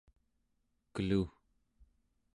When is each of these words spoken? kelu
kelu 0.95 1.23